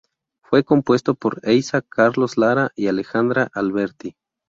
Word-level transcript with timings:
Fue 0.41 0.63
compuesto 0.63 1.13
por 1.13 1.41
Eiza, 1.47 1.83
Carlos 1.83 2.35
Lara 2.35 2.71
y 2.75 2.87
Alejandra 2.87 3.51
Alberti. 3.53 4.15